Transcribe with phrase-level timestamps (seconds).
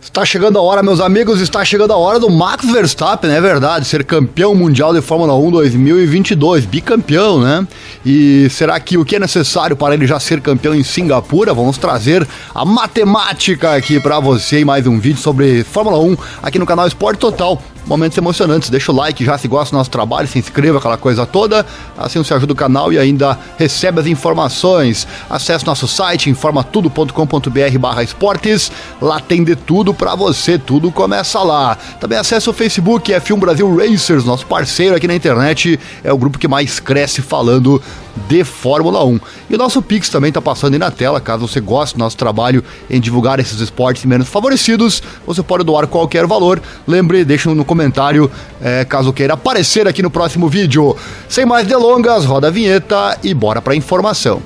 [0.00, 3.84] Está chegando a hora, meus amigos, está chegando a hora do Max Verstappen, é verdade,
[3.84, 7.66] ser campeão mundial de Fórmula 1 2022, bicampeão, né?
[8.06, 11.52] E será que o que é necessário para ele já ser campeão em Singapura?
[11.52, 16.60] Vamos trazer a matemática aqui para você em mais um vídeo sobre Fórmula 1 aqui
[16.60, 18.68] no canal Esporte Total momentos emocionantes.
[18.70, 21.64] Deixa o like já se gosta do nosso trabalho, se inscreva, aquela coisa toda.
[21.96, 25.06] Assim você ajuda o canal e ainda recebe as informações.
[25.28, 28.70] Acesse nosso site informatudo.com.br barra esportes.
[29.00, 31.76] Lá tem de tudo para você, tudo começa lá.
[31.98, 35.80] Também acesse o Facebook F1 Brasil Racers, nosso parceiro aqui na internet.
[36.04, 37.80] É o grupo que mais cresce falando
[38.28, 39.20] de Fórmula 1.
[39.50, 42.16] E o nosso Pix também está passando aí na tela, caso você goste do nosso
[42.16, 46.60] trabalho em divulgar esses esportes menos favorecidos, você pode doar qualquer valor.
[46.86, 47.77] Lembre, deixe no comentário
[48.60, 50.96] é, caso queira aparecer aqui no próximo vídeo.
[51.28, 54.42] Sem mais delongas, roda a vinheta e bora para a informação.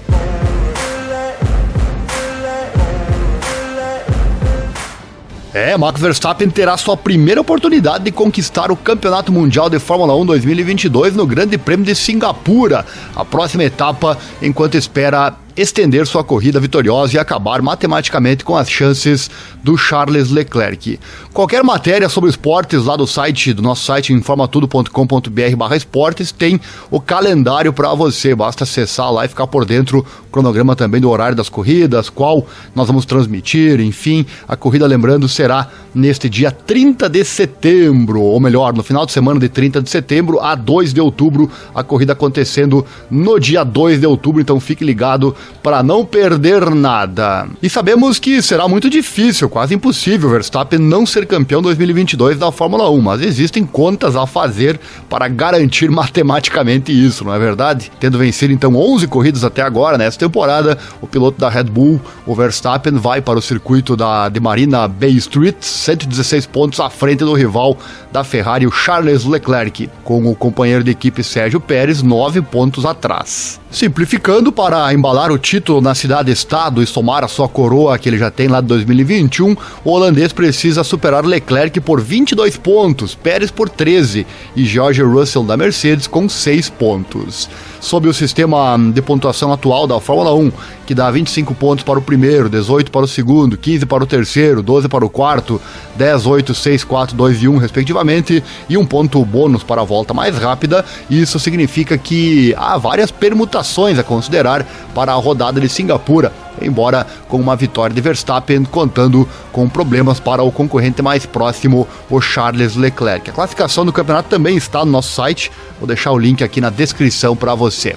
[5.55, 10.24] É, Max Verstappen terá sua primeira oportunidade de conquistar o Campeonato Mundial de Fórmula 1
[10.24, 17.17] 2022 no Grande Prêmio de Singapura, a próxima etapa, enquanto espera estender sua corrida vitoriosa
[17.17, 19.31] e acabar matematicamente com as chances
[19.62, 20.98] do Charles Leclerc.
[21.33, 27.73] Qualquer matéria sobre esportes lá do site, do nosso site informatudo.com.br esportes, tem o calendário
[27.73, 28.34] para você.
[28.34, 32.47] Basta acessar lá e ficar por dentro o cronograma também do horário das corridas, qual
[32.75, 34.27] nós vamos transmitir, enfim.
[34.47, 39.39] A corrida, lembrando, será neste dia 30 de setembro, ou melhor, no final de semana
[39.39, 44.07] de 30 de setembro a 2 de outubro, a corrida acontecendo no dia 2 de
[44.07, 47.47] outubro, então fique ligado para não perder nada.
[47.63, 52.91] E sabemos que será muito difícil, quase impossível, Verstappen não ser campeão 2022 da Fórmula
[52.91, 57.91] 1, mas existem contas a fazer para garantir matematicamente isso, não é verdade?
[58.01, 62.35] Tendo vencido então 11 corridas até agora nessa temporada, o piloto da Red Bull, o
[62.35, 67.34] Verstappen, vai para o circuito da de Marina Bay Street, 116 pontos à frente do
[67.34, 67.77] rival
[68.11, 73.61] da Ferrari, o Charles Leclerc, com o companheiro de equipe Sérgio Pérez 9 pontos atrás.
[73.70, 78.30] Simplificando, para embalar o título na cidade-estado e somar a sua coroa que ele já
[78.30, 84.27] tem lá de 2021, o holandês precisa superar Leclerc por 22 pontos, Pérez por 13
[84.55, 87.48] e George Russell da Mercedes com 6 pontos
[87.83, 90.53] sob o sistema de pontuação atual da Fórmula 1,
[90.87, 94.63] que dá 25 pontos para o primeiro, 18 para o segundo, 15 para o terceiro,
[94.63, 95.61] 12 para o quarto,
[95.97, 100.15] 10, 8, 6, 4, 2 e 1, respectivamente, e um ponto bônus para a volta
[100.15, 100.85] mais rápida.
[101.11, 104.64] Isso significa que há várias permutações a considerar
[104.95, 106.33] para a rodada de Singapura
[106.64, 112.20] embora com uma vitória de Verstappen, contando com problemas para o concorrente mais próximo, o
[112.20, 113.30] Charles Leclerc.
[113.30, 116.70] A classificação do campeonato também está no nosso site, vou deixar o link aqui na
[116.70, 117.96] descrição para você.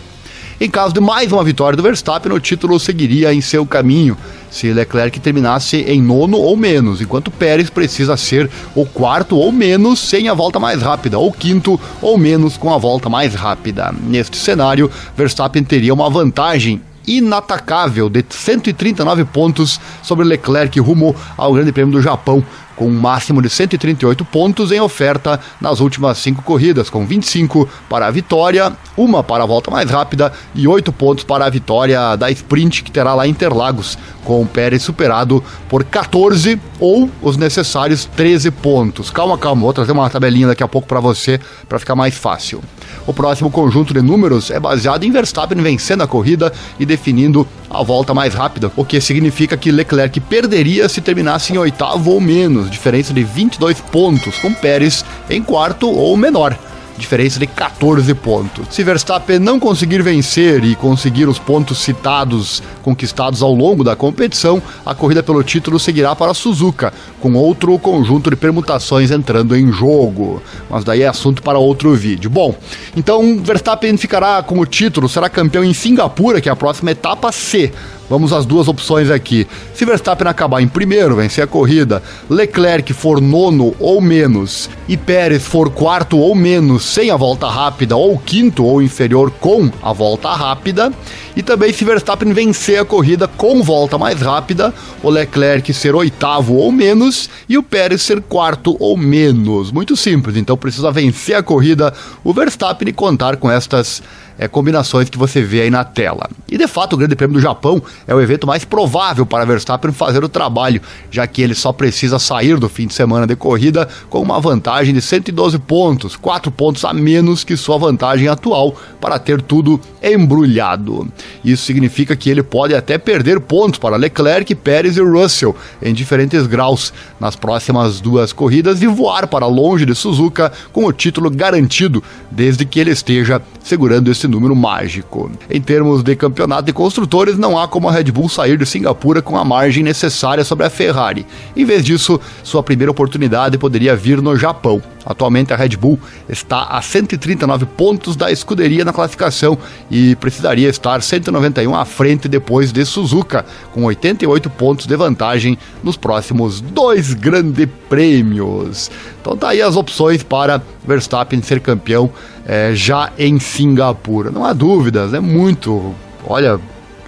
[0.60, 4.18] Em caso de mais uma vitória do Verstappen, o título seguiria em seu caminho
[4.50, 10.00] se Leclerc terminasse em nono ou menos, enquanto Pérez precisa ser o quarto ou menos
[10.00, 13.94] sem a volta mais rápida, ou quinto ou menos com a volta mais rápida.
[14.08, 21.72] Neste cenário, Verstappen teria uma vantagem inatacável de 139 pontos sobre Leclerc rumo ao Grande
[21.72, 22.44] Prêmio do Japão,
[22.76, 28.08] com um máximo de 138 pontos em oferta nas últimas cinco corridas, com 25 para
[28.08, 32.30] a vitória, uma para a volta mais rápida e 8 pontos para a vitória da
[32.32, 38.52] sprint que terá lá Interlagos, com o Pérez superado por 14 ou os necessários 13
[38.52, 39.10] pontos.
[39.10, 42.62] Calma, calma, vou trazer uma tabelinha daqui a pouco para você para ficar mais fácil.
[43.08, 47.84] O próximo conjunto de números é baseado em Verstappen vencendo a corrida e definindo a
[47.84, 52.70] volta mais rápida, o que significa que Leclerc perderia se terminasse em oitavo ou menos,
[52.70, 56.58] diferença de 22 pontos, com Pérez em quarto ou menor
[56.98, 58.68] diferença de 14 pontos.
[58.70, 64.62] Se Verstappen não conseguir vencer e conseguir os pontos citados conquistados ao longo da competição,
[64.86, 70.42] a corrida pelo título seguirá para Suzuka, com outro conjunto de permutações entrando em jogo.
[70.70, 72.30] Mas daí é assunto para outro vídeo.
[72.30, 72.56] Bom,
[72.96, 77.32] então Verstappen ficará com o título, será campeão em Singapura, que é a próxima etapa
[77.32, 77.72] C.
[78.10, 79.48] Vamos às duas opções aqui.
[79.74, 85.44] Se Verstappen acabar em primeiro, vencer a corrida, Leclerc for nono ou menos e Pérez
[85.44, 90.30] for quarto ou menos sem a volta rápida, ou quinto ou inferior com a volta
[90.30, 90.94] rápida,
[91.36, 96.56] e também se Verstappen vencer a corrida com volta mais rápida, o Leclerc ser oitavo
[96.56, 99.72] ou menos e o Pérez ser quarto ou menos.
[99.72, 101.94] Muito simples, então precisa vencer a corrida
[102.24, 104.02] o Verstappen e contar com estas
[104.38, 106.30] é, combinações que você vê aí na tela.
[106.48, 109.92] E de fato, o Grande Prêmio do Japão é o evento mais provável para Verstappen
[109.92, 113.88] fazer o trabalho, já que ele só precisa sair do fim de semana de corrida
[114.10, 119.20] com uma vantagem de 112 pontos, 4 pontos a menos que sua vantagem atual, para
[119.20, 121.08] ter tudo embrulhado.
[121.44, 126.48] Isso significa que ele pode até perder pontos para Leclerc, Pérez e Russell em diferentes
[126.48, 132.04] graus nas próximas duas corridas e voar para longe de Suzuka com o título garantido,
[132.32, 135.32] desde que ele esteja segurando esse número mágico.
[135.50, 139.22] Em termos de campeonato de construtores, não há como a Red Bull sair de Singapura
[139.22, 141.26] com a margem necessária sobre a Ferrari.
[141.56, 144.82] Em vez disso, sua primeira oportunidade poderia vir no Japão.
[145.06, 149.58] Atualmente a Red Bull está a 139 pontos da escuderia na classificação
[149.90, 155.96] e precisaria estar 191 à frente depois de Suzuka, com 88 pontos de vantagem nos
[155.96, 158.90] próximos dois grandes prêmios.
[159.26, 162.12] Então tá aí as opções para Verstappen ser campeão
[162.46, 164.30] é, já em Singapura.
[164.30, 165.96] Não há dúvidas, é muito.
[166.28, 166.60] Olha,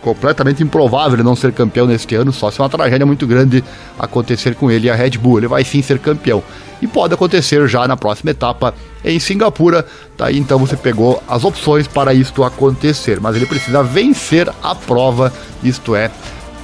[0.02, 3.64] completamente improvável ele não ser campeão neste ano, só se uma tragédia muito grande
[4.00, 5.38] acontecer com ele e a Red Bull.
[5.38, 6.42] Ele vai sim ser campeão.
[6.82, 8.74] E pode acontecer já na próxima etapa
[9.06, 9.86] em Singapura.
[10.18, 14.74] Tá aí então você pegou as opções para isto acontecer, mas ele precisa vencer a
[14.74, 15.32] prova,
[15.64, 16.10] isto é,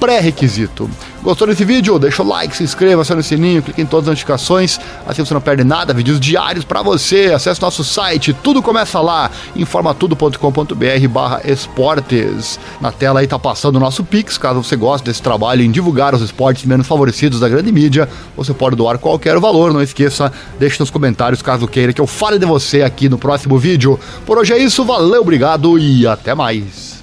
[0.04, 0.90] pré-requisito.
[1.22, 1.98] Gostou desse vídeo?
[1.98, 5.32] Deixa o like, se inscreva, acione o sininho, clique em todas as notificações, assim você
[5.32, 7.32] não perde nada, vídeos diários para você.
[7.34, 12.60] Acesse nosso site, tudo começa lá, informatudo.com.br barra esportes.
[12.82, 16.14] Na tela aí tá passando o nosso Pix, caso você goste desse trabalho em divulgar
[16.14, 20.78] os esportes menos favorecidos da grande mídia, você pode doar qualquer valor, não esqueça, deixe
[20.78, 23.98] nos comentários caso queira que eu fale de você aqui no próximo vídeo.
[24.26, 26.93] Por hoje é isso, valeu, obrigado e até mais.